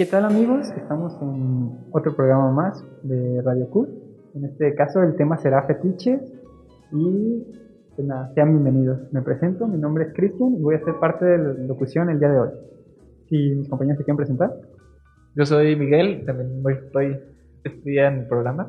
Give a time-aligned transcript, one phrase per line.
[0.00, 0.70] ¿Qué tal amigos?
[0.76, 3.88] Estamos en otro programa más de Radio Q.
[4.36, 6.22] En este caso el tema será fetiches
[6.92, 7.44] y
[7.96, 9.12] pues nada, sean bienvenidos.
[9.12, 12.20] Me presento, mi nombre es Cristian y voy a ser parte de la locución el
[12.20, 12.48] día de hoy.
[13.28, 14.52] Si mis compañeros se quieren presentar.
[15.34, 17.18] Yo soy Miguel, también voy, estoy
[17.64, 18.68] estudiando en el programa.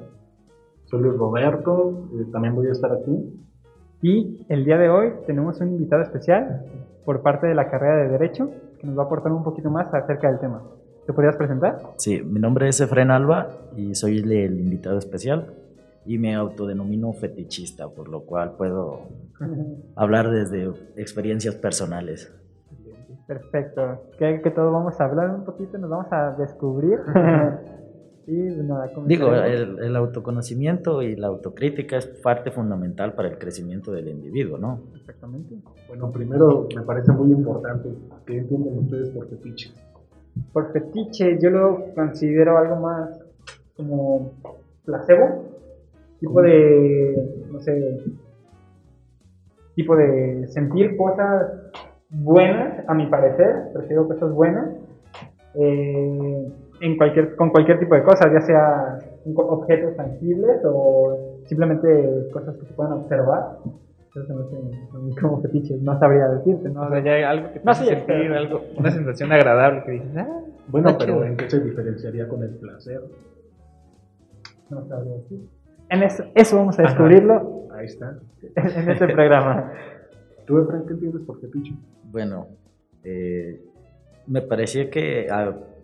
[0.86, 3.39] Soy Luis Roberto, eh, también voy a estar aquí.
[4.02, 6.66] Y el día de hoy tenemos un invitado especial
[7.05, 8.50] por parte de la carrera de Derecho
[8.82, 10.64] que nos va a aportar un poquito más acerca del tema.
[11.10, 11.80] ¿Te podrías presentar?
[11.98, 15.56] Sí, mi nombre es Efren Alba y soy el invitado especial
[16.06, 19.07] y me autodenomino fetichista, por lo cual puedo
[19.96, 22.32] hablar desde experiencias personales.
[23.25, 24.04] Perfecto.
[24.19, 27.00] Que, que todos vamos a hablar un poquito, nos vamos a descubrir.
[28.28, 33.91] y nada, Digo, el, el, autoconocimiento y la autocrítica es parte fundamental para el crecimiento
[33.91, 34.80] del individuo, ¿no?
[34.95, 35.55] Exactamente.
[35.88, 37.89] Bueno, primero me parece muy importante
[38.28, 39.73] que entiendan ustedes por fetiche.
[40.53, 43.09] Por fetiche yo lo considero algo más
[43.75, 44.31] como
[44.86, 45.45] placebo,
[46.19, 48.02] tipo de, no sé,
[49.75, 51.52] tipo de sentir cosas
[52.09, 54.69] buenas, a mi parecer, prefiero cosas buenas,
[55.55, 59.00] eh, en cualquier, con cualquier tipo de cosas, ya sea
[59.35, 63.57] objetos tangibles o simplemente cosas que se puedan observar.
[64.15, 64.57] Eso no sé,
[65.21, 66.69] como fetiches, no sabría decirte.
[66.69, 66.81] ¿no?
[66.81, 70.17] O sea, ya hay algo que te hace sentir, algo, una sensación agradable que dices,
[70.17, 73.01] ah, bueno, pero ¿en qué se diferenciaría con el placer?
[74.69, 75.47] No sabría decir.
[75.89, 77.67] En eso, eso vamos a descubrirlo.
[77.71, 78.17] Ahí está.
[78.55, 79.71] En este programa.
[80.45, 81.73] ¿Tú, Efraín, qué entiendes por fetiche?
[82.11, 82.47] Bueno,
[83.03, 83.61] eh,
[84.27, 85.27] me parecía que,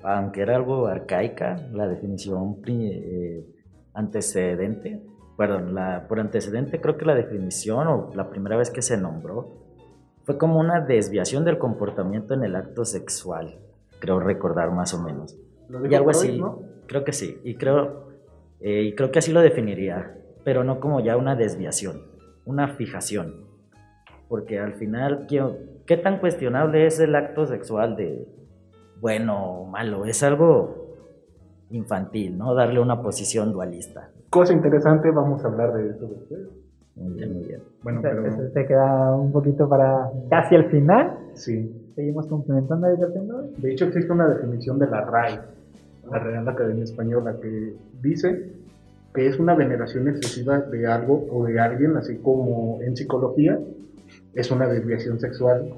[0.03, 3.45] aunque era algo arcaica, la definición eh,
[3.93, 5.01] antecedente,
[5.38, 9.66] perdón, la, por antecedente creo que la definición o la primera vez que se nombró
[10.23, 13.59] fue como una desviación del comportamiento en el acto sexual,
[14.00, 15.38] creo recordar más o menos.
[15.69, 16.61] ¿Lo y algo Freud, así, ¿no?
[16.88, 18.09] creo que sí, y creo,
[18.59, 22.02] eh, y creo que así lo definiría, pero no como ya una desviación,
[22.45, 23.45] una fijación,
[24.28, 25.44] porque al final, ¿qué,
[25.85, 28.28] qué tan cuestionable es el acto sexual de
[29.00, 30.06] bueno o malo?
[30.06, 30.95] Es algo
[31.69, 32.53] infantil, ¿no?
[32.56, 34.12] Darle una posición dualista.
[34.30, 36.41] Cosa interesante, vamos a hablar de eso después.
[36.96, 37.59] Muy bien, muy bien.
[37.84, 41.12] Bueno, Eso- pero se queda un poquito para casi al final.
[41.36, 41.81] sí.
[41.96, 43.36] Seguimos complementando el tema.
[43.56, 45.40] De hecho, existe una definición de la RAE,
[46.12, 48.50] la Real Academia Española, que dice
[49.13, 53.57] que es una veneración excesiva de algo o de alguien, así como en psicología
[54.34, 55.69] es una desviación sexual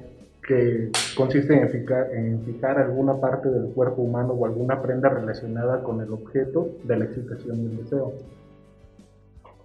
[0.48, 5.84] que consiste en fijar, en fijar alguna parte del cuerpo humano o alguna prenda relacionada
[5.84, 8.14] con el objeto de la excitación y el deseo.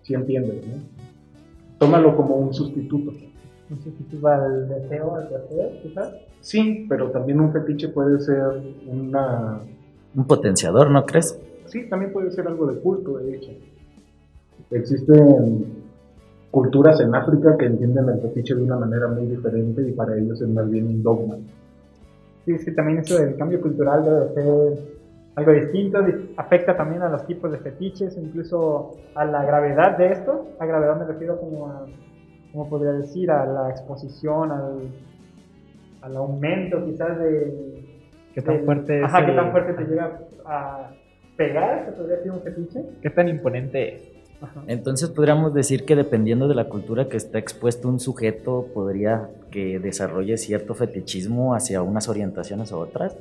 [0.03, 0.83] Si entiendes, ¿no?
[1.79, 3.13] Tómalo como un sustituto.
[3.71, 6.15] Un sustituto al deseo, al placer, quizás.
[6.41, 8.43] Sí, pero también un fetiche puede ser
[8.87, 9.61] una
[10.17, 11.39] Un potenciador, ¿no crees?
[11.67, 13.51] Sí, también puede ser algo de culto, de hecho.
[14.73, 15.65] Existen
[16.53, 20.41] culturas en África que entienden el fetiche de una manera muy diferente y para ellos
[20.41, 21.37] es más bien un dogma.
[22.45, 24.79] Sí, es que también eso del cambio cultural debe ser
[25.35, 30.13] algo distinto, di- afecta también a los tipos de fetiches, incluso a la gravedad de
[30.13, 30.49] esto.
[30.61, 31.87] A gravedad me refiero como a,
[32.53, 34.75] como podría decir, a la exposición, al,
[36.03, 37.81] al aumento quizás de...
[38.35, 40.91] ¿Qué tan del- fuerte es Ajá, qué el- tan fuerte te llega a
[41.37, 42.85] pegar, se podría decir un fetiche.
[43.01, 44.12] ¿Qué tan imponente es?
[44.43, 44.63] Ajá.
[44.67, 49.79] Entonces podríamos decir que dependiendo de la cultura que está expuesto un sujeto, podría que
[49.79, 53.17] desarrolle cierto fetichismo hacia unas orientaciones u otras.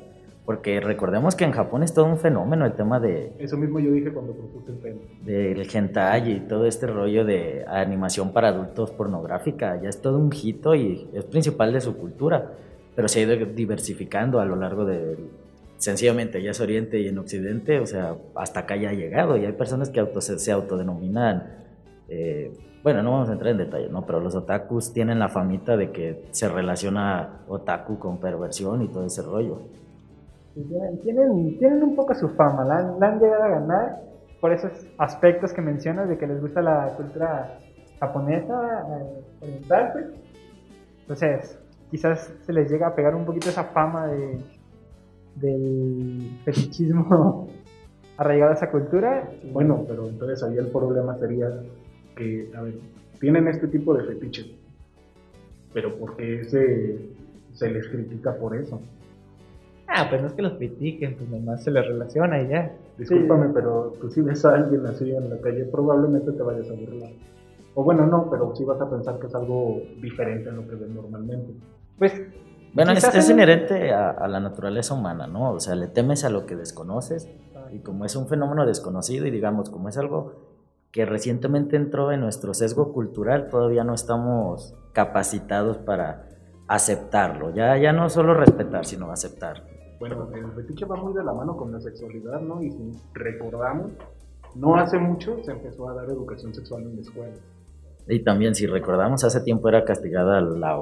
[0.45, 3.91] Porque recordemos que en Japón es todo un fenómeno el tema de, Eso mismo yo
[3.91, 4.99] dije cuando propuse el tema.
[5.23, 9.79] del hentai y todo este rollo de animación para adultos pornográfica.
[9.79, 12.53] Ya es todo un hito y es principal de su cultura.
[12.95, 15.15] Pero se ha ido diversificando a lo largo de...
[15.81, 19.35] Sencillamente, ya es Oriente y en Occidente, o sea, hasta acá ya ha llegado.
[19.35, 21.43] Y hay personas que auto, se, se autodenominan...
[22.07, 24.05] eh, bueno, no vamos a entrar en detalles, ¿no?
[24.05, 29.05] Pero los otakus tienen la famita de que se relaciona otaku con perversión y todo
[29.05, 29.59] ese rollo.
[31.03, 34.01] Tienen, tienen, un poco su fama, la, han- la han llegado a ganar
[34.39, 37.57] por esos aspectos que mencionas de que les gusta la cultura
[37.99, 40.05] japonesa, eh, oriental, pues.
[41.01, 41.57] Entonces,
[41.91, 44.39] quizás se les llega a pegar un poquito esa fama de,
[45.35, 47.49] del fetichismo
[48.17, 49.29] arraigado a esa cultura.
[49.51, 51.49] Bueno, pero entonces ahí el problema sería
[52.15, 52.75] que, a ver,
[53.19, 54.47] tienen este tipo de fetiches,
[55.73, 56.99] pero ¿por qué se,
[57.53, 58.81] se les critica por eso?
[59.87, 62.71] Ah, pues no es que los critiquen, pues nomás se les relaciona y ya.
[62.97, 66.73] Discúlpame, pero tú si ves a alguien así en la calle, probablemente te vayas a
[66.73, 67.11] burlar.
[67.75, 70.75] O bueno, no, pero sí vas a pensar que es algo diferente a lo que
[70.75, 71.53] ves normalmente.
[71.97, 72.13] Pues
[72.73, 75.51] Bueno, es, es en- inherente a, a la naturaleza humana, ¿no?
[75.51, 77.27] O sea, le temes a lo que desconoces
[77.73, 80.33] y como es un fenómeno desconocido y digamos, como es algo
[80.91, 86.27] que recientemente entró en nuestro sesgo cultural, todavía no estamos capacitados para
[86.67, 87.53] aceptarlo.
[87.53, 89.63] Ya, ya no solo respetar, sino aceptar.
[89.99, 92.61] Bueno, el fetiche va muy de la mano con la sexualidad, ¿no?
[92.61, 93.91] Y si recordamos,
[94.55, 97.33] no hace mucho se empezó a dar educación sexual en la escuela.
[98.07, 100.77] Y también, si recordamos, hace tiempo era castigada la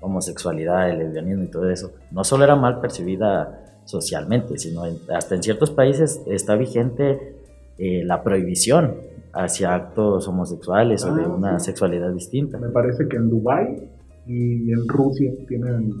[0.00, 1.92] homosexualidad, el lesbianismo y todo eso.
[2.10, 7.36] No solo era mal percibida socialmente, sino en- hasta en ciertos países está vigente
[7.78, 8.94] eh, la prohibición
[9.32, 11.66] hacia actos homosexuales o de Ah, una sí.
[11.66, 12.56] sexualidad distinta.
[12.58, 13.88] Me parece que en Dubái
[14.26, 15.92] y en Rusia tienen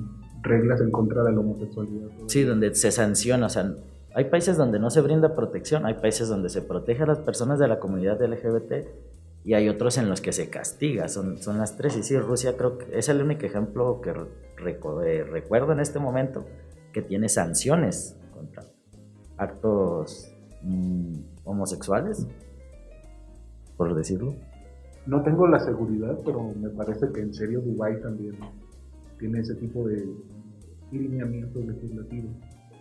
[0.42, 2.08] reglas en contra de la homosexualidad.
[2.28, 3.72] Sí, donde se sanciona, o sea,
[4.14, 7.58] hay países donde no se brinda protección, hay países donde se protege a las personas
[7.58, 8.86] de la comunidad LGBT
[9.44, 11.96] y hay otros en los que se castiga, son, son las tres.
[11.98, 16.46] Y sí, Rusia creo que es el único ejemplo que eh, recuerdo en este momento
[16.92, 18.64] que tiene sanciones contra
[19.36, 20.32] actos
[20.62, 22.26] mm, homosexuales,
[23.76, 24.34] por decirlo.
[25.06, 28.36] No tengo la seguridad, pero me parece que en serio Dubái también
[29.18, 30.06] tiene ese tipo de
[30.90, 32.30] lineamientos legislativos.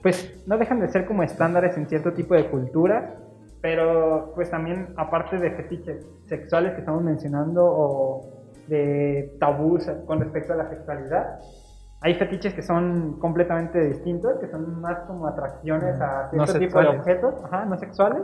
[0.02, 3.23] pues no dejan de ser como estándares en cierto tipo de cultura,
[3.64, 8.30] pero pues también aparte de fetiches sexuales que estamos mencionando o
[8.68, 11.40] de tabús con respecto a la sexualidad,
[12.02, 16.80] hay fetiches que son completamente distintos, que son más como atracciones a No cierto tipo
[16.82, 18.24] de objetos, ajá, no sexuales.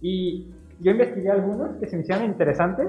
[0.00, 2.86] Y yo investigué algunos que se me hicieron interesantes,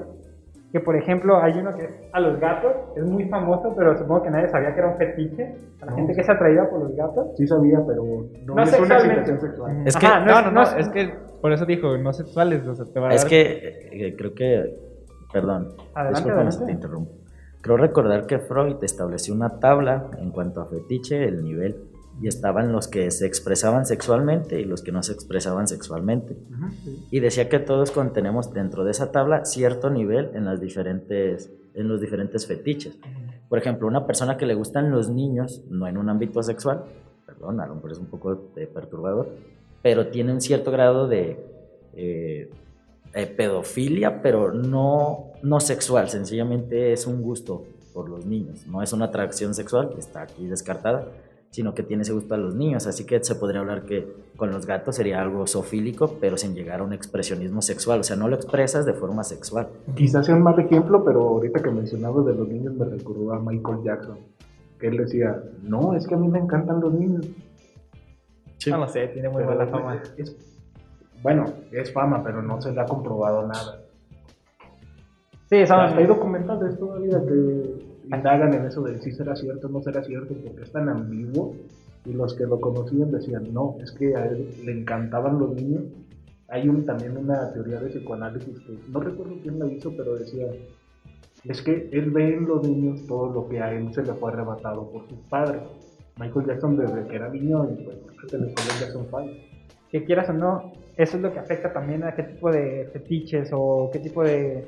[0.74, 4.24] que por ejemplo hay uno que es a los gatos, es muy famoso, pero supongo
[4.24, 5.96] que nadie sabía que era un fetiche, a la No.
[5.98, 7.28] gente que es atraída por los gatos.
[7.36, 8.02] Sí sabía, pero
[8.44, 9.86] no, No es una excitación sexual.
[9.86, 12.66] Es que, no no, no, no no, es- es que por eso dijo, no sexuales,
[12.66, 14.74] o sea, te va a Es dar- que eh, creo que,
[15.32, 16.64] perdón, Adelante, discúlpame si adelante.
[16.66, 17.12] te interrumpo.
[17.60, 21.76] Creo recordar que Freud estableció una tabla en cuanto a fetiche, el nivel,
[22.20, 26.36] y estaban los que se expresaban sexualmente y los que no se expresaban sexualmente.
[27.10, 31.88] Y decía que todos contenemos dentro de esa tabla cierto nivel en, las diferentes, en
[31.88, 32.96] los diferentes fetiches.
[33.48, 36.84] Por ejemplo, una persona que le gustan los niños, no en un ámbito sexual,
[37.26, 39.28] perdón, a lo mejor es un poco eh, perturbador,
[39.82, 41.38] pero tiene un cierto grado de
[41.94, 42.50] eh,
[43.12, 48.92] eh, pedofilia, pero no, no sexual, sencillamente es un gusto por los niños, no es
[48.92, 51.06] una atracción sexual, está aquí descartada,
[51.54, 54.04] sino que tiene ese gusto a los niños, así que se podría hablar que
[54.36, 58.16] con los gatos sería algo zoofílico, pero sin llegar a un expresionismo sexual, o sea,
[58.16, 59.68] no lo expresas de forma sexual.
[59.94, 63.38] Quizás sea un mal ejemplo, pero ahorita que mencionabas de los niños me recordó a
[63.38, 64.18] Michael Jackson,
[64.80, 67.24] que él decía, no, es que a mí me encantan los niños.
[68.66, 69.94] No lo sé, tiene muy Pero mala fama.
[70.02, 70.36] es- es-
[71.22, 73.78] bueno, es fama, pero no se le ha comprobado nada.
[75.48, 79.82] Sí, Hasta hay documentales todavía que indagan en eso de si será cierto o no
[79.82, 81.54] será cierto, porque es tan ambiguo.
[82.06, 85.84] Y los que lo conocían decían, no, es que a él le encantaban los niños.
[86.48, 90.46] Hay un, también una teoría de psicoanálisis que no recuerdo quién la hizo, pero decía,
[91.44, 94.32] es que él ve en los niños todo lo que a él se le fue
[94.32, 95.62] arrebatado por sus padres.
[96.18, 97.96] Michael Jackson desde que era niño y pues
[98.28, 99.22] se le fue Jackson 5.
[99.90, 103.50] que quieras o no, eso es lo que afecta también a qué tipo de fetiches
[103.52, 104.64] o qué tipo de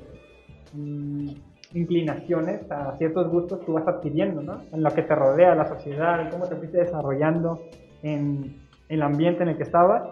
[0.72, 1.28] mm,
[1.74, 4.60] inclinaciones a ciertos gustos tú vas adquiriendo, ¿no?
[4.72, 7.60] En lo que te rodea, la sociedad, en cómo te fuiste desarrollando
[8.02, 8.56] en,
[8.88, 10.02] en el ambiente en el que estabas,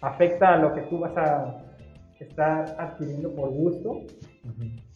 [0.00, 1.62] afecta a lo que tú vas a
[2.18, 4.00] estar adquiriendo por gusto.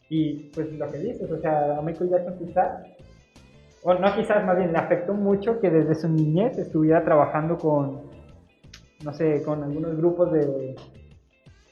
[0.09, 2.83] Y pues lo que dices, o sea, a Michael Jackson quizás,
[3.83, 8.02] o no quizás, más bien le afectó mucho que desde su niñez estuviera trabajando con,
[9.04, 10.75] no sé, con algunos grupos de,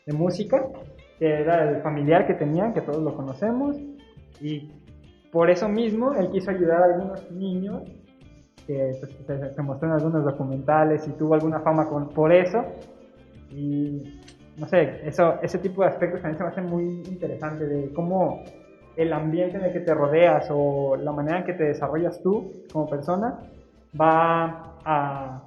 [0.06, 0.68] de música,
[1.18, 3.76] que era el familiar que tenían, que todos lo conocemos,
[4.40, 4.70] y
[5.32, 7.82] por eso mismo él quiso ayudar a algunos niños,
[8.66, 12.64] que pues, se, se mostró en algunos documentales y tuvo alguna fama con, por eso,
[13.50, 14.20] y
[14.58, 18.42] no sé, eso, ese tipo de aspectos también se me hacen muy interesante de cómo
[18.96, 22.50] el ambiente en el que te rodeas o la manera en que te desarrollas tú
[22.72, 23.38] como persona
[23.98, 25.42] va a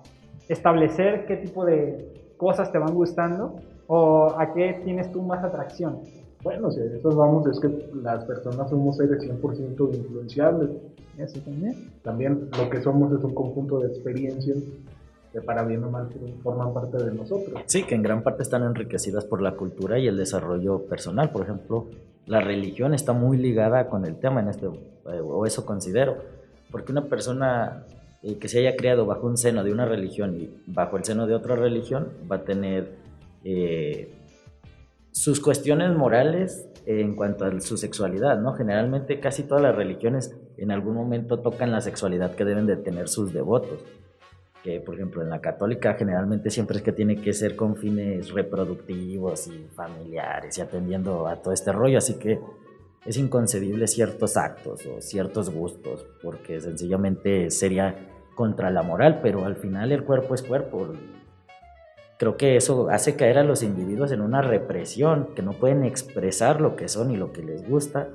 [0.47, 3.57] establecer qué tipo de cosas te van gustando
[3.87, 5.99] o a qué tienes tú más atracción.
[6.43, 7.69] Bueno, si a eso vamos, es que
[8.01, 10.69] las personas somos seres 100% influenciables.
[11.17, 11.91] Eso también.
[12.03, 14.57] También lo que somos es un conjunto de experiencias
[15.31, 16.09] que para bien o mal
[16.43, 17.61] forman parte de nosotros.
[17.65, 21.31] Sí, que en gran parte están enriquecidas por la cultura y el desarrollo personal.
[21.31, 21.87] Por ejemplo,
[22.25, 26.17] la religión está muy ligada con el tema en este, eh, o eso considero,
[26.69, 27.85] porque una persona
[28.23, 31.27] eh, que se haya criado bajo un seno de una religión y bajo el seno
[31.27, 32.89] de otra religión va a tener
[33.43, 34.13] eh,
[35.11, 38.53] sus cuestiones morales en cuanto a su sexualidad, ¿no?
[38.53, 43.07] Generalmente casi todas las religiones en algún momento tocan la sexualidad que deben de tener
[43.07, 43.79] sus devotos.
[44.63, 48.31] Que, por ejemplo, en la católica generalmente siempre es que tiene que ser con fines
[48.31, 52.39] reproductivos y familiares y atendiendo a todo este rollo, así que
[53.05, 57.95] es inconcebible ciertos actos o ciertos gustos, porque sencillamente sería
[58.35, 60.93] contra la moral, pero al final el cuerpo es cuerpo.
[62.21, 66.61] Creo que eso hace caer a los individuos en una represión, que no pueden expresar
[66.61, 68.09] lo que son y lo que les gusta,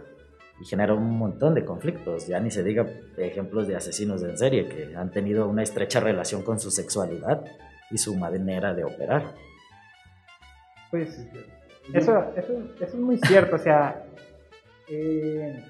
[0.60, 2.28] y genera un montón de conflictos.
[2.28, 2.86] Ya ni se diga
[3.16, 7.44] ejemplos de asesinos en serie que han tenido una estrecha relación con su sexualidad
[7.90, 9.34] y su manera de operar.
[10.92, 11.26] Pues
[11.92, 14.04] eso, eso, eso es muy cierto, o sea,
[14.86, 15.64] eh,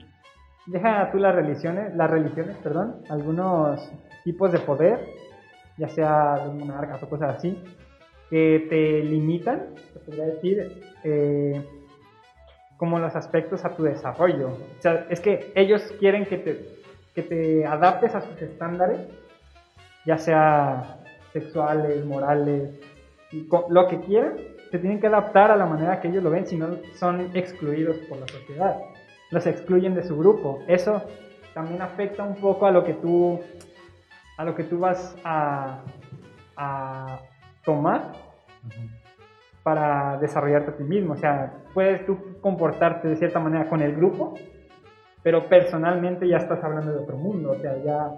[0.66, 3.90] deja tú las religiones, las religiones, perdón, algunos
[4.25, 5.00] tipos de poder,
[5.78, 7.59] ya sea de monarcas o cosas así,
[8.30, 11.62] que te limitan, se podría decir, eh,
[12.76, 14.49] como los aspectos a tu desarrollo.
[14.49, 16.68] O sea, es que ellos quieren que te,
[17.14, 19.00] que te adaptes a sus estándares,
[20.04, 20.99] ya sea
[21.33, 22.71] sexuales, morales,
[23.68, 24.35] lo que quieran,
[24.71, 27.97] se tienen que adaptar a la manera que ellos lo ven, si no son excluidos
[28.09, 28.76] por la sociedad
[29.30, 30.62] los excluyen de su grupo.
[30.66, 31.02] Eso
[31.54, 33.40] también afecta un poco a lo que tú,
[34.37, 35.80] a lo que tú vas a,
[36.56, 37.21] a
[37.67, 38.13] tomar
[39.63, 41.13] para desarrollarte a ti mismo.
[41.13, 44.35] O sea, puedes tú comportarte de cierta manera con el grupo,
[45.23, 47.51] pero personalmente ya estás hablando de otro mundo.
[47.51, 48.13] O sea, ya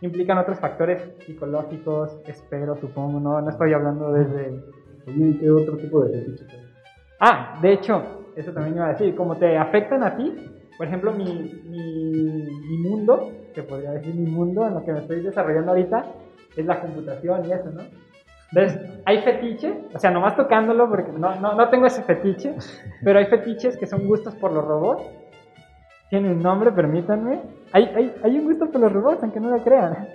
[0.00, 4.62] implican otros factores psicológicos, espero, supongo, no, no estoy hablando desde...
[5.38, 6.48] ¿qué otro tipo de fetiches
[7.20, 8.02] Ah, de hecho,
[8.34, 10.34] eso también iba a decir, como te afectan a ti,
[10.76, 11.24] por ejemplo, mi,
[11.64, 16.04] mi, mundo, que podría decir mi mundo en lo que me estoy desarrollando ahorita,
[16.54, 17.82] es la computación y eso, ¿no?
[18.52, 22.54] Entonces, hay fetiches, o sea, nomás tocándolo, porque no, no, no tengo ese fetiche,
[23.04, 25.04] pero hay fetiches que son gustos por los robots.
[26.10, 27.40] Tiene un nombre, permítanme.
[27.72, 30.08] Hay, hay, hay un gusto por los robots, aunque no lo crean.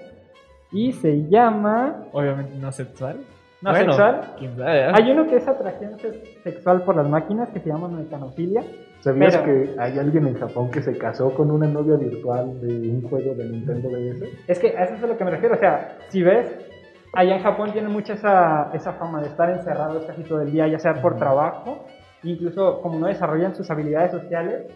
[0.72, 2.06] Y se llama...
[2.14, 3.18] Obviamente no sexual.
[3.62, 4.36] ¿No sexual?
[4.40, 4.92] ¿eh?
[4.94, 5.98] Hay uno que es atracción
[6.44, 8.64] sexual por las máquinas que se llama mecanofilia.
[9.02, 13.02] ¿Sabías que hay alguien en Japón que se casó con una novia virtual de un
[13.04, 14.24] juego de Nintendo DS?
[14.48, 15.56] Es que a eso es a lo que me refiero.
[15.56, 16.71] O sea, si ves,
[17.14, 20.68] allá en Japón tienen mucha esa, esa fama de estar encerrados casi todo el día,
[20.68, 21.86] ya sea por trabajo,
[22.24, 24.68] incluso como no desarrollan sus habilidades sociales,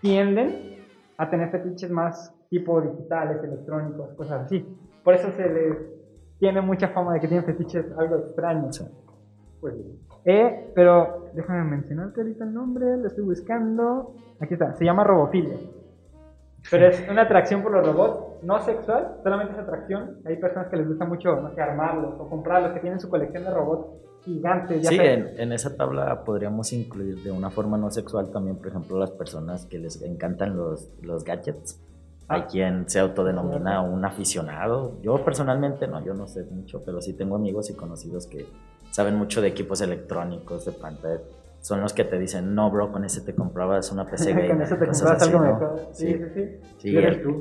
[0.00, 0.84] tienden
[1.16, 4.66] a tener fetiches más tipo digitales, electrónicos, cosas así.
[5.02, 5.76] Por eso se les
[6.38, 8.84] tiene mucha fama de que tiene fetiches algo extraños.
[9.60, 9.74] Pues,
[10.24, 14.14] eh, pero déjame mencionarte ahorita el nombre, lo estoy buscando.
[14.40, 15.56] Aquí está, se llama robofilia.
[16.70, 20.18] Pero es una atracción por los robots, no sexual, solamente es atracción.
[20.24, 23.44] Hay personas que les gusta mucho, no sé, armarlos o comprarlos, que tienen su colección
[23.44, 23.86] de robots
[24.24, 24.86] gigantes.
[24.86, 28.98] sí, en, en, esa tabla podríamos incluir de una forma no sexual también, por ejemplo,
[28.98, 31.80] las personas que les encantan los, los gadgets.
[32.28, 32.46] Hay ah.
[32.46, 35.00] quien se autodenomina un aficionado.
[35.02, 38.46] Yo personalmente no, yo no sé mucho, pero sí tengo amigos y conocidos que
[38.90, 41.20] saben mucho de equipos electrónicos, de pantalla.
[41.62, 44.50] Son los que te dicen, no, bro, con ese te comprabas una PC gamer.
[44.50, 45.80] con ese te comprabas algo mejor.
[45.92, 46.58] Sí, sí, sí.
[46.78, 46.92] Sí,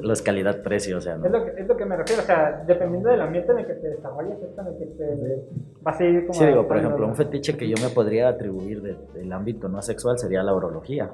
[0.01, 1.25] los calidad-precio, o sea, ¿no?
[1.25, 3.65] Es lo, que, es lo que me refiero, o sea, dependiendo del ambiente en el
[3.67, 5.45] que te desarrolles, es en el que te
[5.85, 6.39] va a seguir como...
[6.39, 10.17] Sí, digo, por ejemplo, un fetiche que yo me podría atribuir del ámbito no sexual
[10.17, 11.11] sería la urología,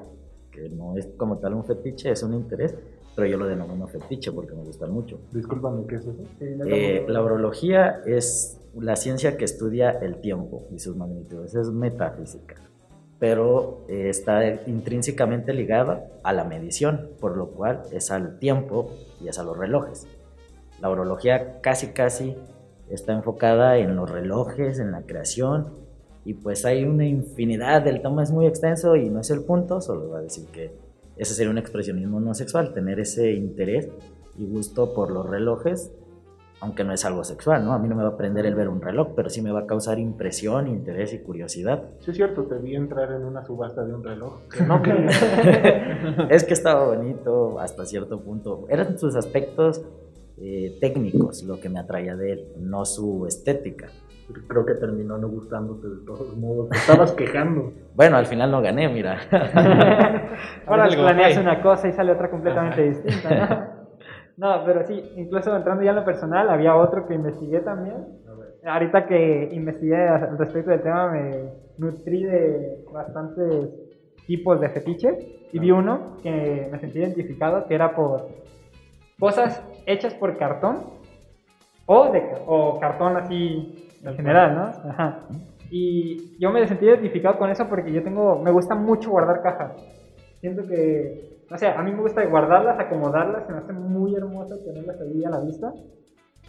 [0.52, 2.76] que no es como tal un fetiche, es un interés
[3.18, 5.18] pero yo lo denomino fetiche porque me gustan mucho.
[5.32, 6.24] Discúlpame, ¿qué es eso?
[6.40, 12.54] Eh, la urología es la ciencia que estudia el tiempo y sus magnitudes, es metafísica,
[13.18, 19.28] pero eh, está intrínsecamente ligada a la medición, por lo cual es al tiempo y
[19.28, 20.06] es a los relojes.
[20.80, 22.36] La urología casi casi
[22.88, 25.66] está enfocada en los relojes, en la creación,
[26.24, 29.80] y pues hay una infinidad, el tema es muy extenso y no es el punto,
[29.80, 30.72] solo voy a decir que
[31.16, 33.88] ese sería un expresionismo no sexual, tener ese interés
[34.36, 35.90] y gusto por los relojes,
[36.60, 37.72] aunque no es algo sexual, ¿no?
[37.72, 39.60] A mí no me va a prender el ver un reloj, pero sí me va
[39.60, 41.84] a causar impresión, interés y curiosidad.
[42.00, 44.40] Sí, es cierto, te vi entrar en una subasta de un reloj.
[46.30, 48.66] es que estaba bonito hasta cierto punto.
[48.68, 49.82] Eran sus aspectos
[50.38, 53.88] eh, técnicos lo que me atraía de él, no su estética
[54.46, 56.68] creo que terminó no gustándote de todos modos.
[56.70, 57.72] Te estabas quejando.
[57.98, 59.18] Bueno, al final no gané, mira.
[60.66, 63.77] Ahora planeas una cosa y sale otra completamente distinta, ¿no?
[64.38, 67.96] No, pero sí, incluso entrando ya en lo personal, había otro que investigué también.
[68.64, 71.42] Ahorita que investigué al respecto del tema, me
[71.76, 73.68] nutrí de bastantes
[74.26, 78.28] tipos de fetiches y vi uno que me sentí identificado, que era por
[79.18, 80.84] cosas hechas por cartón
[81.86, 84.90] o, de, o cartón así en general, ¿no?
[84.90, 85.20] Ajá.
[85.70, 89.72] Y yo me sentí identificado con eso porque yo tengo, me gusta mucho guardar cajas.
[90.40, 94.56] Siento que, no sé, a mí me gusta guardarlas, acomodarlas, se me hace muy hermoso
[94.64, 95.72] tenerlas ahí a la vista.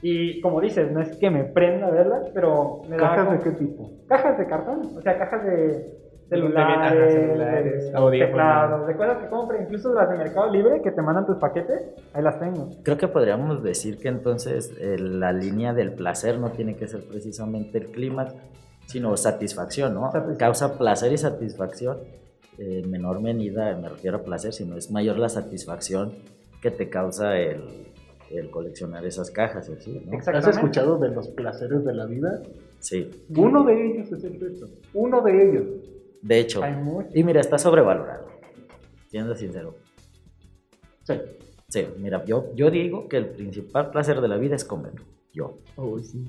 [0.02, 3.44] Y como dices, no es que me prenda verlas, pero me da ¿Cajas como- de
[3.44, 3.90] qué tipo?
[4.08, 8.30] cajas de cartón, o sea, cajas de celulares, celulares, de audífonos.
[8.30, 11.82] teclados, de cosas que compre, incluso las de Mercado Libre que te mandan tus paquetes,
[12.14, 12.70] ahí las tengo.
[12.84, 17.02] Creo que podríamos decir que entonces eh, la línea del placer no tiene que ser
[17.06, 18.34] precisamente el clímax,
[18.86, 20.04] sino satisfacción, ¿no?
[20.12, 20.38] Satisfacción.
[20.38, 21.98] Causa placer y satisfacción.
[22.60, 26.14] Eh, En menor medida me refiero a placer, sino es mayor la satisfacción
[26.62, 27.62] que te causa el,
[28.32, 30.02] el coleccionar esas cajas, ¿sí?
[30.06, 30.18] ¿no?
[30.18, 32.42] ¿Has escuchado de los placeres de la vida?
[32.80, 34.68] Sí, Uno de ellos es el sexo.
[34.94, 35.66] Uno de ellos.
[36.22, 36.64] de hecho.
[36.64, 37.16] Hay muchos.
[37.16, 38.28] Y mira, está sobrevalorado,
[39.08, 39.76] siendo sincero.
[41.04, 41.16] Sí.
[41.68, 44.94] Sí, mira, yo, yo digo que el principal placer de la vida es comer.
[45.34, 45.58] Yo.
[45.78, 46.28] Uy, sí.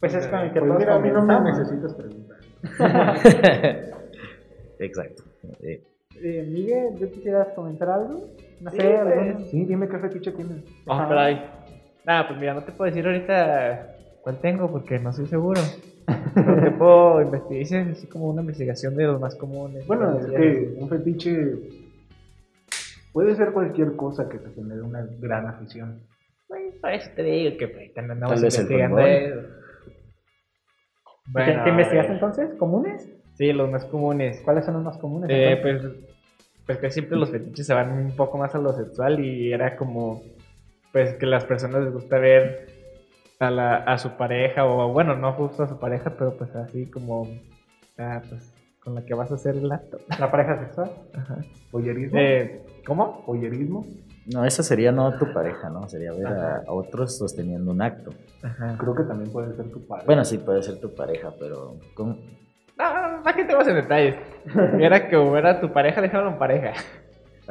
[0.00, 2.36] Pues es con el que Pues todos mira, a mí no me necesitas preguntar.
[4.78, 5.22] Exacto.
[5.62, 5.82] Eh,
[6.20, 8.26] Eh, Miguel, ¿yo quisieras comentar algo?
[8.60, 9.50] No sé, Sí, pues.
[9.50, 10.64] Sí, dime qué fetiche tienes.
[10.86, 11.08] Ah, Ajá.
[11.08, 11.44] pero ahí.
[12.04, 15.60] Nada, pues mira, no te puedo decir ahorita cuál tengo porque no soy seguro.
[16.34, 19.86] Pero te puedo investigar, hice así como una investigación de los más comunes.
[19.86, 21.52] Bueno, es que un fetiche
[23.12, 26.00] puede ser cualquier cosa que te genere una gran afición.
[26.48, 28.96] Pues, por eso te digo que pues, ahorita no andamos investigando.
[28.96, 29.34] ¿Qué-
[31.26, 32.54] Bueno, ¿Qué investigaste entonces?
[32.54, 33.08] ¿Comunes?
[33.38, 34.40] Sí, los más comunes.
[34.44, 35.30] ¿Cuáles son los más comunes?
[35.32, 35.80] Eh, pues,
[36.66, 39.76] pues que siempre los fetiches se van un poco más a lo sexual y era
[39.76, 40.22] como,
[40.92, 42.68] pues que las personas les gusta ver
[43.38, 46.86] a, la, a su pareja o bueno, no justo a su pareja, pero pues así
[46.86, 47.28] como,
[47.96, 48.52] ah, pues
[48.82, 49.98] con la que vas a hacer el acto.
[50.18, 50.90] la pareja sexual.
[51.14, 51.36] Ajá.
[51.70, 52.18] ¿Pollerismo?
[52.18, 53.24] Eh, ¿Cómo?
[53.24, 53.86] ¿Pollerismo?
[54.26, 55.88] No, eso sería no tu pareja, ¿no?
[55.88, 58.12] Sería ver a, a otros sosteniendo un acto.
[58.42, 58.76] Ajá.
[58.78, 60.06] Creo que también puede ser tu padre.
[60.06, 62.16] Bueno, sí, puede ser tu pareja, pero ¿cómo?
[62.78, 64.14] No, ¿para qué te vas en detalles?
[64.80, 66.72] Era que era tu pareja, déjalo en pareja.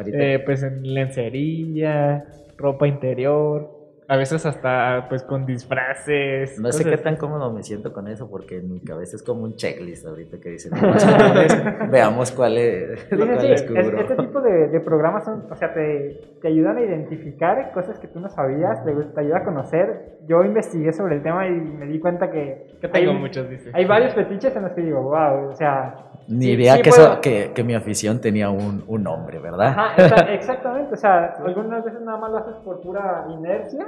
[0.05, 2.23] Eh, pues en lencería,
[2.57, 3.76] ropa interior,
[4.09, 6.59] a veces hasta pues con disfraces.
[6.59, 9.43] no sé qué tan cómodo me siento con eso porque en mi cabeza es como
[9.43, 10.71] un checklist ahorita que dicen.
[10.79, 13.99] "Más comunes, Veamos cuál es Sí, lo sí, cual sí, es- descubro".
[13.99, 18.07] este tipo de, de programas son, o sea, te, te ayudan a identificar cosas que
[18.07, 20.17] tú no sabías, te, te ayuda a conocer.
[20.27, 23.71] Yo investigué sobre el tema y me di cuenta que, Que tengo hay, muchos, dice.
[23.73, 25.95] hay varios fetiches en los que digo, wow, o sea...
[26.27, 29.67] Ni sí- idea sí que, eso, que, que mi afición tenía un, un nombre, ¿verdad?
[29.67, 33.87] Ajá, exactamente, o sea, algunas veces nada más lo haces por pura inercia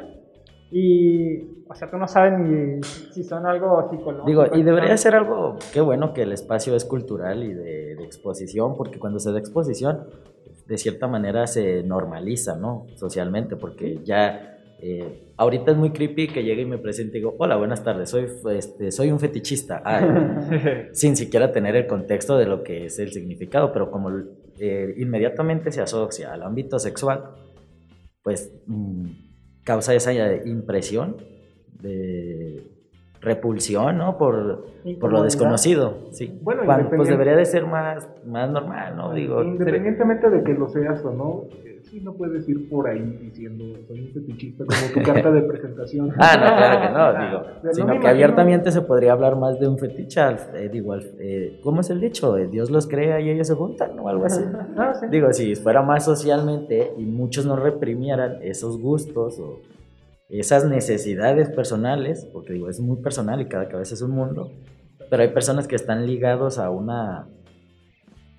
[0.71, 4.27] y, o sea, tú no sabes ni si son algo psicológico.
[4.27, 8.03] Digo, y debería ser algo, qué bueno que el espacio es cultural y de, de
[8.03, 10.07] exposición, porque cuando se da exposición,
[10.67, 12.85] de cierta manera se normaliza, ¿no?
[12.95, 17.35] Socialmente, porque ya, eh, ahorita es muy creepy que llegue y me presente y digo,
[17.37, 22.45] hola, buenas tardes, soy, este, soy un fetichista, Ay, sin siquiera tener el contexto de
[22.45, 24.11] lo que es el significado, pero como
[24.59, 27.31] eh, inmediatamente se asocia al ámbito sexual,
[28.23, 29.05] pues mm,
[29.63, 30.13] causa esa
[30.45, 31.17] impresión
[31.81, 32.78] de
[33.21, 34.17] repulsión, ¿no?
[34.17, 34.65] Por,
[34.99, 36.39] por lo desconocido, sí.
[36.41, 39.13] Bueno, Cuando, pues debería de ser más, más normal, ¿no?
[39.13, 43.01] Digo, Independientemente de que lo seas o no, eh, sí no puedes ir por ahí
[43.21, 46.09] diciendo soy un fetichista como tu carta de presentación.
[46.17, 49.35] Ah, no, claro que no, Ah, digo, no sino que imagino- abiertamente se podría hablar
[49.35, 52.37] más de un fetiche, al- eh, digo, eh, ¿cómo es el dicho?
[52.37, 54.43] Eh, Dios los crea y ellos se juntan o algo así.
[54.77, 55.07] Ah, sí.
[55.09, 59.59] Digo, si fuera más socialmente y muchos no reprimieran esos gustos o
[60.29, 64.51] esas necesidades personales, porque digo, es muy personal y cada cabeza es un mundo,
[65.09, 67.27] pero hay personas que están ligados a una,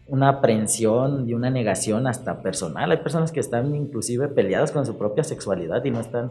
[0.06, 2.92] una aprensión y una negación hasta personal.
[2.92, 6.30] Hay personas que están inclusive peleadas con su propia sexualidad y no están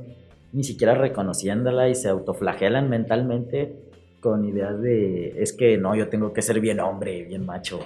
[0.53, 3.89] ni siquiera reconociéndola y se autoflagelan mentalmente
[4.21, 7.79] con ideas de, es que no, yo tengo que ser bien hombre, bien macho.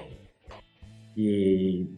[1.16, 1.90] Y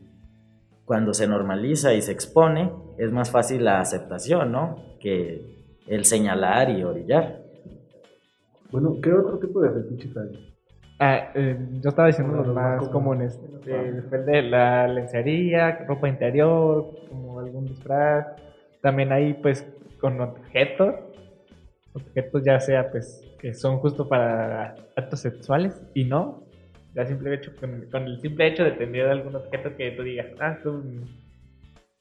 [0.86, 4.78] cuando se normaliza y se expone, es más fácil la aceptación, ¿no?
[5.00, 5.55] Que
[5.88, 7.40] el señalar y orillar.
[8.72, 10.54] Bueno, ¿qué otro tipo de fetiches hay?
[11.00, 13.36] Ah, eh, yo estaba diciendo Bueno, los los más más comunes.
[13.36, 13.68] comunes.
[13.68, 18.28] Eh, el de la lencería, ropa interior, como algún disfraz.
[18.82, 19.66] También hay pues
[20.00, 20.96] con objetos.
[21.94, 26.44] Objetos ya sea pues que son justo para actos sexuales y no.
[26.94, 30.28] Ya simple hecho, con, con el simple hecho de tener algún objeto que tú digas,
[30.40, 31.02] ah, esto, mm,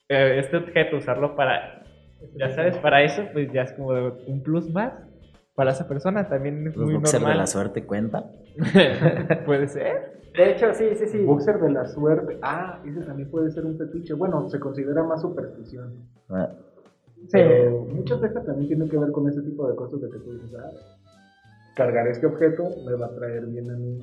[0.07, 1.83] eh, este objeto usarlo para,
[2.37, 3.89] ya sabes, para eso, pues ya es como
[4.27, 4.93] un plus más
[5.55, 6.27] para esa persona.
[6.27, 7.37] También es Los muy boxers de normal.
[7.37, 8.25] la suerte cuentan.
[9.45, 10.15] Puede ser.
[10.35, 11.23] De hecho, sí, sí, sí.
[11.23, 12.37] Boxer de la suerte.
[12.41, 14.13] Ah, ese también puede ser un fetiche.
[14.13, 15.93] Bueno, se considera más superstición.
[16.29, 16.49] Ah,
[17.15, 17.29] Sí.
[17.31, 20.33] Pero muchas veces también tiene que ver con ese tipo de cosas de que tú
[20.33, 20.69] dices, ah,
[21.75, 23.99] cargar este objeto me va a traer bien a mí.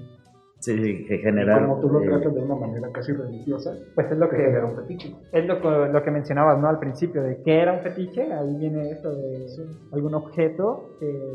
[0.63, 1.61] Sí, sí, que Y generar...
[1.67, 4.65] como tú lo eh, tratas de una manera casi religiosa, Pues es lo que genera
[4.67, 5.13] un fetiche.
[5.33, 6.69] es lo, que- lo que mencionabas ¿no?
[6.69, 9.47] al principio de qué era un fetiche ahí viene eso de
[9.93, 11.35] algún objeto que-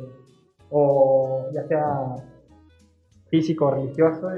[0.70, 2.16] o ya sea
[3.30, 4.30] físico o religioso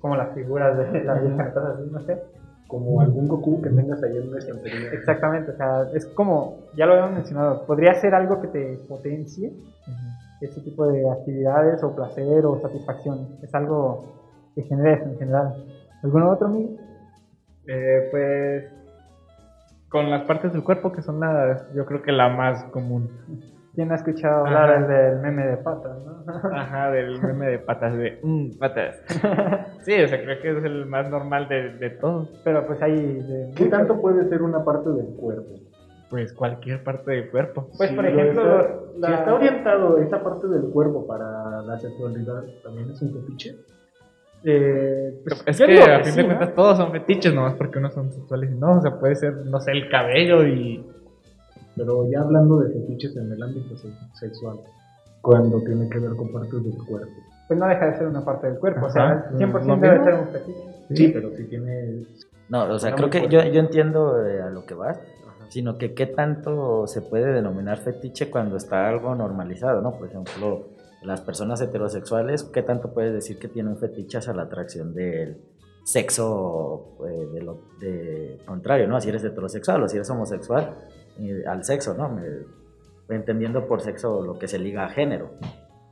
[0.00, 2.16] como las figuras de la Virgen cosas así no sé
[2.68, 4.90] Como algún Goku que tengas ahí en una estantería.
[4.92, 9.52] exactamente o sea es como ya lo habíamos mencionado podría ser algo que te potencie
[10.40, 14.04] ese tipo de actividades o placer o satisfacción es algo
[14.54, 15.54] que genera eso en general
[16.02, 16.70] ¿alguno otro amigo?
[17.66, 18.64] Eh, pues
[19.88, 23.08] con las partes del cuerpo que son las, yo creo que la más común.
[23.74, 24.86] ¿Quién ha escuchado hablar Ajá.
[24.86, 25.98] del meme de patas?
[26.04, 26.50] ¿no?
[26.52, 28.96] Ajá, del meme de patas de mm, patas.
[29.82, 32.28] Sí, o sea, creo que es el más normal de, de todos.
[32.42, 35.65] Pero pues hay de ¿Qué tanto puede ser una parte del cuerpo?
[36.10, 37.68] Pues cualquier parte del cuerpo.
[37.76, 41.78] Pues, por lo ejemplo, está- la- si está orientado esa parte del cuerpo para la
[41.80, 43.56] sexualidad, ¿también es un fetiche?
[44.44, 46.36] Eh, pues, Es que a fin sí, de ¿no?
[46.36, 48.78] cuentas todos son fetiches, nomás porque unos son sexuales y no.
[48.78, 50.84] O sea, puede ser, no sé, el cabello y.
[51.76, 54.58] Pero ya hablando de fetiches en el ámbito se- sexual,
[55.20, 57.10] cuando tiene que ver con partes del cuerpo.
[57.48, 59.30] Pues no deja de ser una parte del cuerpo, o sea, Ajá.
[59.36, 60.58] 100% ¿Lo debe ser un fetiche.
[60.94, 62.04] Sí, pero si tiene...
[62.48, 64.98] No, o sea, creo que yo, yo entiendo eh, a lo que vas,
[65.48, 69.92] sino que qué tanto se puede denominar fetiche cuando está algo normalizado, ¿no?
[69.92, 70.64] Por ejemplo,
[71.02, 75.38] las personas heterosexuales, ¿qué tanto puedes decir que tienen fetiche hacia la atracción del
[75.84, 79.00] sexo eh, de lo de contrario, ¿no?
[79.00, 80.74] Si eres heterosexual o si eres homosexual,
[81.20, 82.08] eh, al sexo, ¿no?
[82.08, 82.56] Me-
[83.08, 85.30] entendiendo por sexo lo que se liga a género,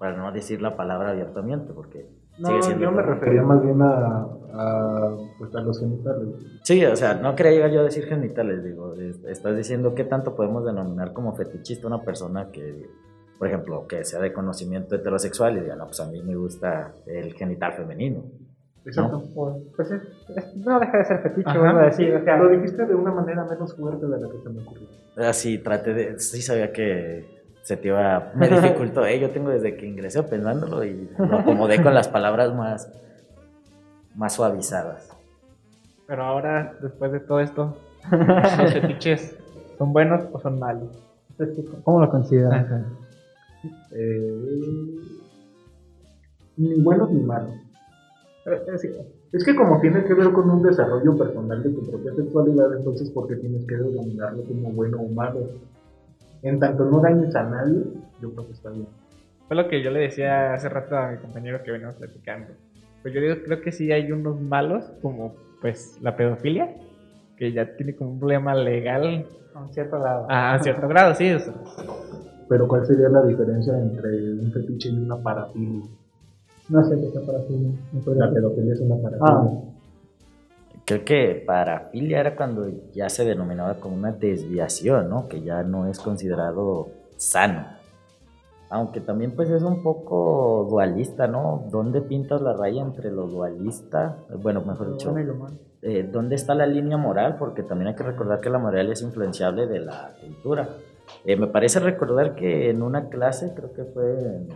[0.01, 2.07] para no decir la palabra abiertamente, porque
[2.39, 2.83] No, sigue siendo...
[2.85, 6.29] yo me refería más bien a, a, pues, a los genitales.
[6.63, 10.65] Sí, o sea, no quería yo decir genitales, digo, es- estás diciendo qué tanto podemos
[10.65, 12.87] denominar como fetichista una persona que,
[13.39, 16.93] por ejemplo, que sea de conocimiento heterosexual y diga, no, pues a mí me gusta
[17.07, 18.23] el genital femenino.
[18.87, 19.23] Exacto.
[19.35, 20.03] O- Pues es-
[20.37, 23.13] es- no deja de ser fetiche, vuelvo a decir, o sea, Lo dijiste de una
[23.13, 24.89] manera menos fuerte de la que se me ocurrió.
[25.17, 27.25] Así traté de, sí sabía que
[27.63, 31.83] se te iba, me dificultó, eh, yo tengo desde que ingresé pensándolo y lo acomodé
[31.83, 32.93] con las palabras más,
[34.15, 35.09] más suavizadas.
[36.07, 37.77] Pero ahora, después de todo esto,
[38.11, 39.37] ¿los fetiches
[39.79, 40.89] son buenos o son malos?
[41.83, 42.67] ¿cómo lo consideras?
[43.91, 44.41] Eh,
[46.57, 47.55] ni buenos ni malos.
[48.47, 48.89] Eh, es-
[49.33, 53.11] Es que como tiene que ver con un desarrollo personal de tu propia sexualidad, entonces
[53.11, 55.41] ¿por qué tienes que denominarlo como bueno o malo?
[56.43, 57.83] En tanto no dañes a nadie,
[58.21, 58.87] yo creo que está bien.
[59.49, 62.47] Fue lo que yo le decía hace rato a mi compañero que veníamos platicando.
[63.05, 66.75] Pues yo digo, creo que sí hay unos malos, como pues la pedofilia,
[67.37, 70.27] que ya tiene como un problema legal A un cierto grado.
[70.29, 71.31] a cierto grado, sí.
[71.31, 71.53] o sea,
[72.49, 74.09] Pero ¿cuál sería la diferencia entre
[74.41, 75.85] un fetiche y una parafilia?
[76.71, 77.55] No sé qué sea para ti.
[77.93, 78.43] no podría La decir.
[78.43, 79.27] pedofilia es una parafilia.
[79.29, 79.61] Ah,
[80.87, 85.29] Creo que parafilia era cuando ya se denominaba como una desviación, ¿no?
[85.29, 87.67] Que ya no es considerado sano.
[88.71, 91.65] Aunque también pues es un poco dualista, ¿no?
[91.71, 94.17] ¿Dónde pintas la raya entre lo dualista?
[94.43, 97.37] Bueno, mejor dicho, bueno eh, ¿dónde está la línea moral?
[97.39, 100.69] Porque también hay que recordar que la moral es influenciable de la cultura.
[101.25, 104.47] Eh, me parece recordar que en una clase, creo que fue,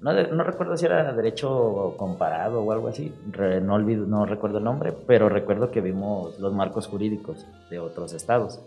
[0.00, 4.58] no, no recuerdo si era derecho comparado o algo así, re- no, olvido, no recuerdo
[4.58, 8.60] el nombre, pero recuerdo que vimos los marcos jurídicos de otros estados.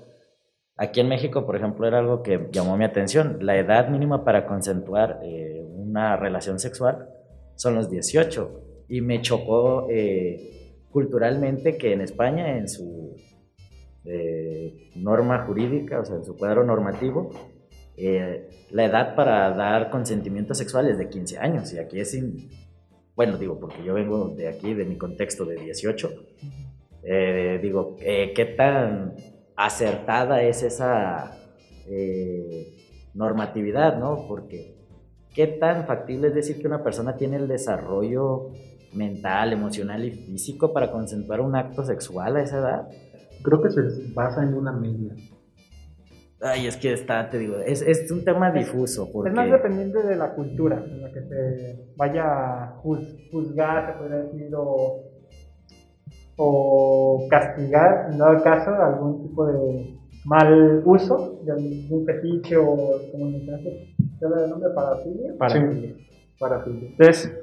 [0.84, 3.38] Aquí en México, por ejemplo, era algo que llamó mi atención.
[3.42, 7.08] La edad mínima para consensuar eh, una relación sexual
[7.56, 8.86] son los 18.
[8.90, 13.16] Y me chocó eh, culturalmente que en España, en su
[14.06, 17.30] eh, norma jurídica, o sea, en su cuadro normativo,
[17.98, 21.72] eh, la edad para dar consentimiento sexual es de 15 años.
[21.74, 22.50] Y aquí es, sin-
[23.16, 26.10] bueno, digo, porque yo vengo de aquí, de mi contexto de 18.
[27.04, 29.14] Eh, digo, eh, ¿qué tan
[29.66, 31.32] acertada es esa
[31.88, 32.68] eh,
[33.14, 34.26] normatividad, no?
[34.28, 34.76] Porque
[35.34, 38.50] ¿qué tan factible es decir que una persona tiene el desarrollo
[38.94, 42.88] mental, emocional y físico para consensuar un acto sexual a esa edad?
[43.44, 43.82] Creo que se
[44.14, 45.14] basa en una media.
[46.44, 49.12] Ay, es que está, te digo, es, es un tema difuso.
[49.12, 49.30] Porque...
[49.30, 54.00] Es más dependiente de la cultura en la que se vaya a juz- juzgar, se
[54.00, 55.04] podría decir, o,
[56.38, 63.30] o castigar, en dado caso, algún tipo de mal uso de algún fetiche o, como
[63.32, 64.70] mencionaste, ¿qué era el nombre?
[64.76, 65.34] Parafilia.
[65.38, 65.96] para Sí,
[66.40, 66.90] parafilia.
[66.90, 67.38] Entonces,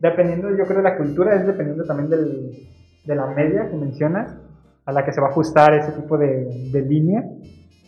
[0.00, 2.68] dependiendo, yo creo, de la cultura, es dependiendo también del,
[3.04, 4.36] de la media que mencionas,
[4.84, 7.24] a la que se va a ajustar ese tipo de, de línea.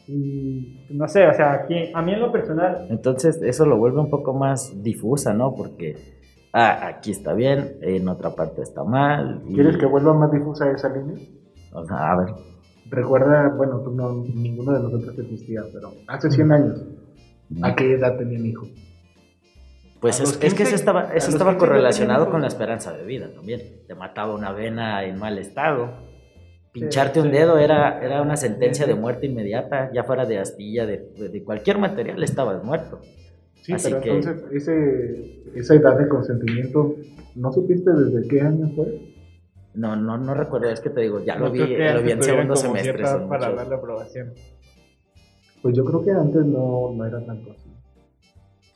[0.08, 3.98] Y no sé, o sea, aquí, a mí en lo personal, Entonces eso lo vuelve
[3.98, 5.54] un poco más difusa, ¿no?
[5.54, 5.96] Porque
[6.58, 9.42] ah, aquí está bien, en otra parte está mal.
[9.48, 11.18] y- ¿Quieres que vuelva más difusa esa línea?
[11.72, 12.34] O sea, a ver,
[12.88, 16.82] Recuerda, bueno, tú no, ninguno de nosotros existía, pero hace 100 años,
[17.62, 18.68] ¿a qué edad tenían hijos?
[20.00, 22.92] pues A es, que 15 eso estaba, eso estaba 15 ya correlacionado con la esperanza
[22.92, 23.60] de vida también.
[23.88, 25.88] Te mataba una vena en mal estado.
[26.72, 27.32] Pincharte un sí.
[27.32, 30.98] dedo era, era una sentencia de muerte inmediata, ya fuera de astilla, de,
[31.32, 33.00] de cualquier material, estabas muerto.
[33.66, 36.94] Sí, Así pero que- entonces ese, esa edad de consentimiento,
[37.35, 39.00] ¿no supiste desde qué año fue?
[39.74, 42.12] No, no, no recuerdo, es que te digo, ya No lo vi, que lo vi
[42.12, 43.02] en segundo semestre.
[43.02, 44.33] para muchos- dar la aprobación.
[45.62, 47.65] Pues yo creo que antes no, no era tanto así.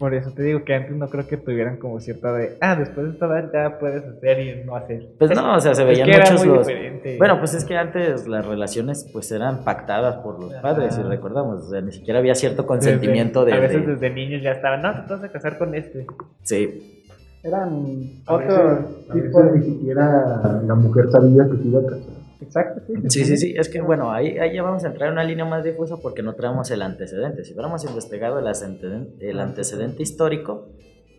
[0.00, 3.06] Por eso te digo que antes no creo que tuvieran como cierta de, ah, después
[3.06, 5.02] de esta edad ya puedes hacer y no hacer.
[5.18, 6.66] Pues no, o sea, se Es veían que era muchos muy los...
[6.66, 7.18] diferente.
[7.18, 10.62] Bueno, pues es que antes las relaciones pues eran pactadas por los Ajá.
[10.62, 13.52] padres, si recordamos, o sea, ni siquiera había cierto Desde- consentimiento de...
[13.52, 16.06] A veces de- desde niños ya estaban, no, te vas a casar con este.
[16.44, 17.04] Sí,
[17.42, 18.78] Eran otro
[19.12, 22.19] tipo ni siquiera la mujer sabía que se iba a casar.
[22.40, 22.94] Exacto, sí.
[23.08, 25.44] sí, sí, sí, es que bueno, ahí, ahí ya vamos a entrar en una línea
[25.44, 27.44] más difusa porque no traemos el antecedente.
[27.44, 30.66] Si hubiéramos investigado el, antecedente, el antecedente histórico,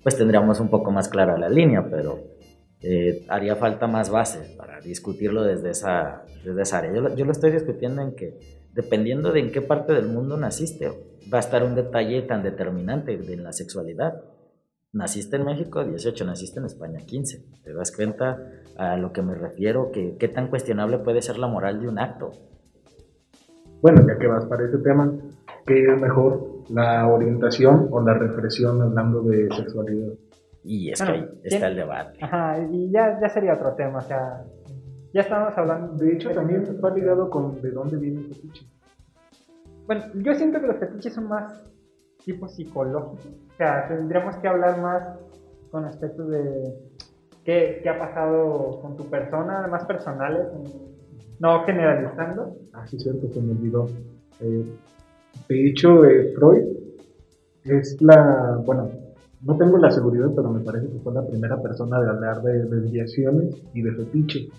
[0.04, 2.20] pues tendríamos un poco más clara la línea, pero
[2.82, 6.94] eh, haría falta más bases para discutirlo desde esa, desde esa área.
[6.94, 8.34] Yo, lo- yo lo estoy discutiendo en que,
[8.74, 10.88] dependiendo de en qué parte del mundo naciste,
[11.32, 14.14] va a estar un detalle tan determinante de la sexualidad.
[14.94, 17.46] Naciste en México, 18, naciste en España, 15.
[17.64, 18.38] ¿Te das cuenta
[18.78, 19.90] a lo que me refiero?
[19.92, 22.32] Que, ¿Qué tan cuestionable puede ser la moral de un acto?
[23.82, 25.10] Bueno, ya que vas para ese tema,
[25.66, 30.14] ¿qué es mejor, la orientación o la represión hablando de sexualidad?
[30.64, 32.18] Y es Bueno, que ahí ¿quién- está el debate.
[32.22, 34.44] Ajá, y ya, ya sería otro tema, o sea,
[35.14, 35.94] ya estábamos hablando...
[36.04, 38.66] De hecho, también va ligado con de dónde viene el fetiche.
[39.88, 41.64] Bueno, yo siento que los fetiches son más
[42.26, 43.26] tipo psicológicos.
[43.54, 45.04] O sea, tendríamos que hablar más
[45.72, 46.74] con aspectos de
[47.46, 50.48] qué, qué ha pasado con tu persona, más personales,
[51.40, 52.56] no generalizando.
[52.74, 53.90] Ah, sí, cierto, se me olvidó.
[54.42, 54.66] Eh,
[55.48, 56.64] de hecho, eh, Freud
[57.66, 58.90] es la, bueno,
[59.44, 62.66] no tengo la seguridad, pero me parece que fue la primera persona de hablar de
[62.66, 64.50] desviaciones y de fetiche.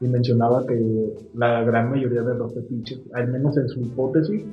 [0.00, 4.44] Y mencionaba que la gran mayoría de los fetiches, al menos en su hipótesis,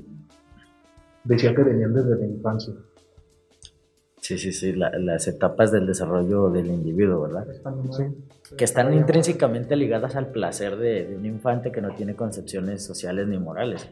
[1.23, 2.73] decía que venían desde la infancia.
[4.21, 7.47] Sí, sí, sí, la- las etapas del desarrollo del individuo, ¿verdad?
[7.91, 8.03] Sí.
[8.55, 13.27] Que están intrínsecamente ligadas al placer de, de un infante que no tiene concepciones sociales
[13.27, 13.87] ni morales.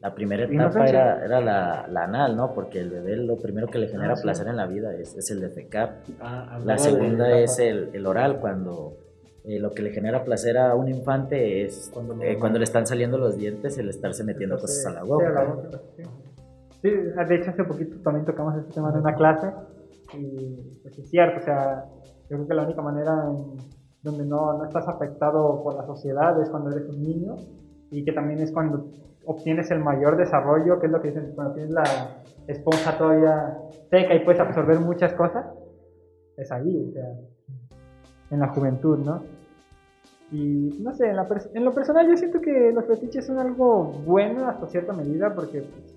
[0.00, 2.54] La primera etapa era, era la, la anal, ¿no?
[2.54, 4.22] Porque el bebé lo primero que le genera Ah, sí.
[4.22, 5.98] placer en la vida es, es el defecar.
[6.20, 8.96] Ah, La hablaba segunda de- es el, el oral, cuando
[9.44, 13.18] eh, lo que le genera placer a un infante es Cuando cuando le están saliendo
[13.18, 15.28] los dientes, el estarse metiendo cosas a la Sí, boca.
[15.28, 16.02] a la boca, sí.
[16.82, 19.52] Sí, de hecho hace poquito también tocamos este tema en una clase
[20.14, 21.84] y pues es cierto, o sea,
[22.28, 23.56] yo creo que la única manera en
[24.02, 27.36] donde no, no estás afectado por la sociedad es cuando eres un niño
[27.90, 28.86] y que también es cuando
[29.26, 31.84] obtienes el mayor desarrollo, que es lo que dicen, cuando tienes la
[32.46, 33.58] esponja todavía
[33.90, 35.46] seca y puedes absorber muchas cosas,
[36.36, 37.04] es ahí, o sea,
[38.30, 39.22] en la juventud, ¿no?
[40.32, 43.84] Y no sé, en, la en lo personal yo siento que los fetiches son algo
[44.06, 45.89] bueno hasta cierta medida porque pues,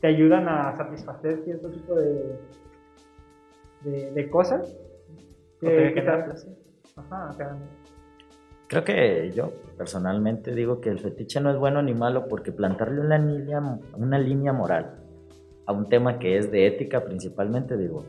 [0.00, 2.38] te ayudan a satisfacer cierto tipo de,
[3.82, 4.74] de, de cosas.
[5.60, 6.52] Que genera te- placer.
[6.96, 7.56] Ajá, o sea,
[8.68, 13.00] Creo que yo personalmente digo que el fetiche no es bueno ni malo porque plantarle
[13.00, 13.60] una línea,
[13.96, 14.96] una línea moral
[15.66, 18.04] a un tema que es de ética principalmente, digo,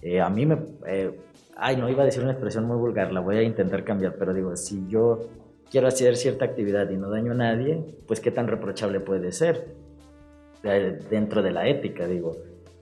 [0.00, 0.58] eh, a mí me...
[0.86, 1.20] eh,
[1.56, 4.34] ay, no iba a decir una expresión muy vulgar, la voy a intentar cambiar, pero
[4.34, 5.20] digo, si yo
[5.70, 9.66] quiero hacer cierta actividad y no daño a nadie, pues qué tan reprochable puede ser
[10.62, 12.36] dentro de la ética, digo.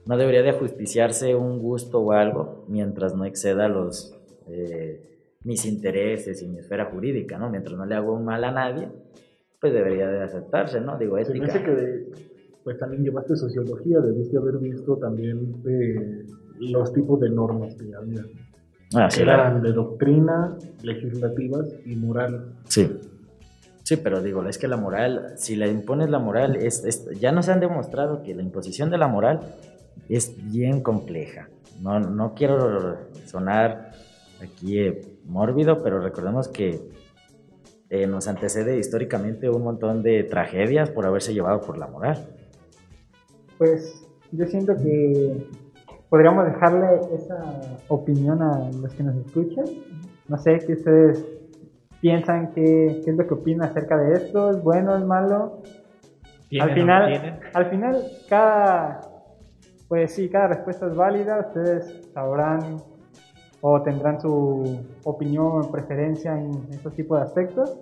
[0.05, 4.15] No debería de ajusticiarse un gusto o algo mientras no exceda los...
[4.47, 5.07] eh,
[5.43, 7.49] mis intereses y mi esfera jurídica, ¿no?
[7.49, 8.89] Mientras no le hago un mal a nadie,
[9.59, 10.97] pues debería de aceptarse, ¿no?
[10.99, 11.63] Digo, Se me ética.
[11.63, 12.11] que
[12.63, 16.25] pues también llevaste sociología, debiste haber visto también eh,
[16.59, 18.23] los tipos de normas que había.
[18.93, 22.53] Ah, sí, Eran de doctrina, legislativas y moral.
[22.67, 22.87] Sí.
[23.91, 27.33] Sí, pero digo, es que la moral, si la impones la moral, es, es- ya
[27.33, 29.41] nos han demostrado que la imposición de la moral
[30.07, 31.49] es bien compleja.
[31.81, 33.91] No, no quiero sonar
[34.41, 36.79] aquí eh, mórbido, pero recordemos que
[37.89, 42.17] eh, nos antecede históricamente un montón de tragedias por haberse llevado por la moral.
[43.57, 45.47] pues yo siento que
[46.09, 49.65] podríamos dejarle esa opinión a los que nos escuchan.
[50.29, 51.25] No sé qué ustedes
[52.01, 55.61] piensan, qué, qué es lo que opinan acerca de esto, es bueno, es malo.
[56.49, 59.01] ¿Tienen al no final, al final cada,
[59.87, 61.45] pues sí, cada respuesta es válida.
[61.47, 62.77] Ustedes sabrán
[63.61, 67.77] o tendrán su opinión o preferencia en estos tipos de aspectos.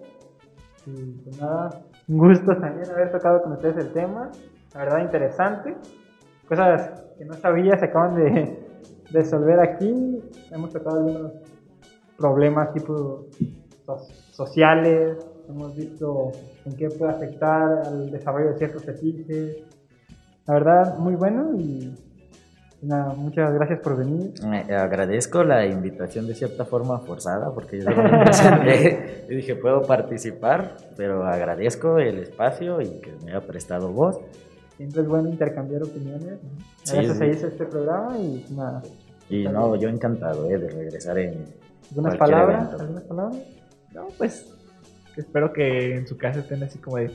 [0.86, 1.70] Y pues nada,
[2.08, 4.32] un gusto también haber tocado con ustedes el tema,
[4.74, 5.76] la verdad interesante,
[6.48, 8.58] cosas que no sabía se acaban de
[9.12, 10.20] resolver aquí,
[10.52, 11.34] hemos tocado algunos
[12.18, 13.26] problemas tipo
[14.32, 16.32] sociales, hemos visto
[16.66, 19.58] en qué puede afectar al desarrollo de ciertos fetiches,
[20.46, 21.94] la verdad muy bueno y
[22.82, 24.34] nada, muchas gracias por venir.
[24.44, 30.78] Eh, agradezco la invitación de cierta forma forzada, porque yo me y dije, puedo participar,
[30.98, 34.20] pero agradezco el espacio y que me haya prestado voz.
[34.78, 36.40] Siempre es bueno intercambiar opiniones.
[36.84, 37.24] Sí, Gracias sí.
[37.24, 38.82] a hizo este programa y nada.
[39.30, 41.46] Y no, yo encantado eh, de regresar en
[41.92, 42.68] ¿Algunas palabras?
[42.68, 42.82] evento.
[42.82, 43.40] ¿Algunas palabras?
[43.94, 44.52] No, pues
[45.18, 47.12] espero que en su casa estén así como de,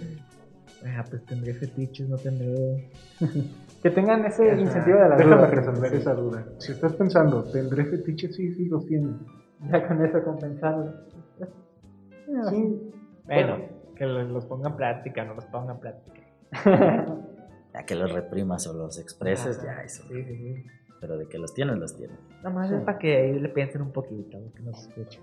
[0.87, 2.91] ah, pues tendré fetiches, no tendré...
[3.83, 4.59] Que tengan ese Ajá.
[4.63, 5.47] incentivo de la Déjame duda.
[5.51, 6.47] resolver esa duda.
[6.59, 8.35] Si estás pensando, ¿tendré fetiches?
[8.35, 9.15] Sí, sí, los tienes.
[9.71, 10.91] Ya con eso compensarlo.
[12.49, 12.93] Sí,
[13.27, 13.59] Bueno,
[13.95, 16.21] que los, pongan en práctica, no los pongan en práctica.
[17.75, 19.67] Ya que los reprimas o los expreses, Ajá.
[19.79, 20.05] ya eso.
[20.09, 20.65] Sí, sí, sí.
[21.01, 22.17] Pero de que los tienes, los tienes.
[22.37, 25.21] Nada más es para que ahí le piensen un poquito, que nos escuchen.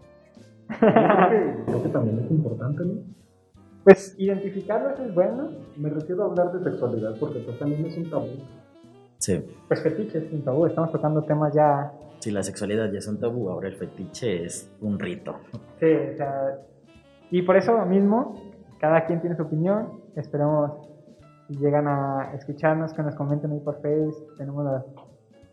[0.79, 2.93] Creo que también es importante, ¿no?
[3.83, 5.49] Pues identificarlo eso es bueno.
[5.77, 8.27] Me refiero a hablar de sexualidad porque pues también es un tabú.
[9.17, 9.43] Sí.
[9.67, 10.65] Pues fetiches sin tabú.
[10.65, 11.91] Estamos tocando temas ya.
[12.19, 15.35] Si la sexualidad ya es un tabú, ahora el fetiche es un rito.
[15.79, 16.59] Sí, o sea.
[17.31, 18.35] Y por eso mismo,
[18.79, 20.01] cada quien tiene su opinión.
[20.15, 20.73] Esperemos
[21.47, 24.35] si llegan a escucharnos, que nos comenten ahí por Facebook.
[24.37, 24.85] Tenemos las,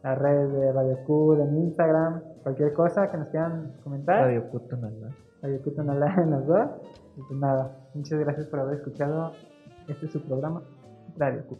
[0.03, 4.23] las redes de Radio Q, en Instagram, cualquier cosa que nos quieran comentar.
[4.23, 5.11] Radio Puto nada.
[5.43, 6.71] Radio Q en la- en las dos.
[7.17, 9.33] Y pues nada, muchas gracias por haber escuchado.
[9.87, 10.63] Este es su programa,
[11.19, 11.59] Radio Q.